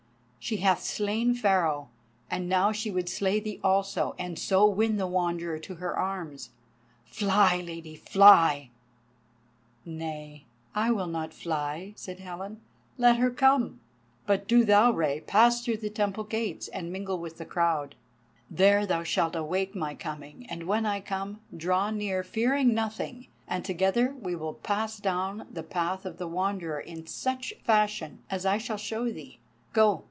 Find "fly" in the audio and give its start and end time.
7.05-7.61, 7.95-8.71, 11.29-11.85